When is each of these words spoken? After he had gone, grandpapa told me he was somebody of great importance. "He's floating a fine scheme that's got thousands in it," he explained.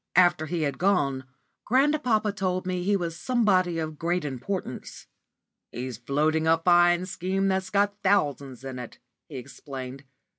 After 0.15 0.47
he 0.47 0.63
had 0.63 0.79
gone, 0.79 1.25
grandpapa 1.63 2.31
told 2.31 2.65
me 2.65 2.81
he 2.81 2.95
was 2.95 3.15
somebody 3.15 3.77
of 3.77 3.99
great 3.99 4.25
importance. 4.25 5.05
"He's 5.71 5.99
floating 5.99 6.47
a 6.47 6.57
fine 6.57 7.05
scheme 7.05 7.49
that's 7.49 7.69
got 7.69 8.01
thousands 8.01 8.63
in 8.63 8.79
it," 8.79 8.97
he 9.29 9.35
explained. 9.35 10.05